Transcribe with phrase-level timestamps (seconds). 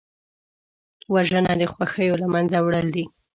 [1.13, 3.05] وژنه د خوښیو له منځه وړل دي